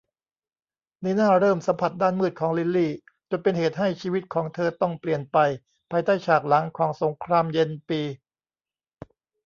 [1.03, 2.91] นีน่าเริ่มสัมผัสด้านมืดของลิลลี่
[3.29, 5.37] จนเป็นเหตุให้ชีวิตของเธอต้องเปลี่ยนไป
[5.91, 8.01] ภายใต้ฉากหลังของสงครามเย็นปี